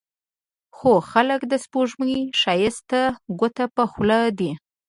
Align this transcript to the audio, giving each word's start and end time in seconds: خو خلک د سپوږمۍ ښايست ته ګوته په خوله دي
خو 0.75 0.91
خلک 1.11 1.41
د 1.47 1.53
سپوږمۍ 1.63 2.17
ښايست 2.41 2.83
ته 2.89 3.01
ګوته 3.39 3.65
په 3.75 3.83
خوله 3.91 4.19
دي 4.39 4.51